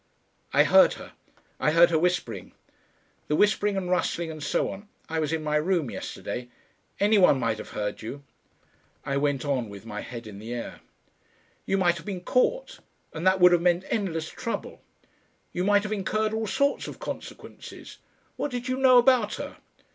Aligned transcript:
"I 0.51 0.63
heard 0.63 0.93
her. 0.93 1.11
I 1.59 1.73
heard 1.73 1.91
her 1.91 1.99
whispering.... 1.99 2.53
The 3.27 3.35
whispering 3.35 3.77
and 3.77 3.87
rustling 3.91 4.31
and 4.31 4.41
so 4.41 4.69
on. 4.71 4.89
I 5.07 5.19
was 5.19 5.31
in 5.31 5.43
my 5.43 5.57
room 5.57 5.91
yesterday.... 5.91 6.49
Any 6.99 7.19
one 7.19 7.39
might 7.39 7.59
have 7.59 7.69
heard 7.77 8.01
you." 8.01 8.23
I 9.05 9.17
went 9.17 9.45
on 9.45 9.69
with 9.69 9.85
my 9.85 10.01
head 10.01 10.25
in 10.25 10.39
the 10.39 10.55
air. 10.55 10.79
"You 11.67 11.77
might 11.77 11.97
have 11.97 12.05
been 12.07 12.21
caught, 12.21 12.79
and 13.13 13.27
that 13.27 13.39
would 13.39 13.51
have 13.51 13.61
meant 13.61 13.85
endless 13.91 14.27
trouble. 14.27 14.81
You 15.53 15.63
might 15.63 15.83
have 15.83 15.93
incurred 15.93 16.33
all 16.33 16.47
sorts 16.47 16.87
of 16.87 16.97
consequences. 16.97 17.99
What 18.37 18.49
did 18.49 18.67
you 18.67 18.77
know 18.77 18.97
about 18.97 19.35
her?... 19.35 19.57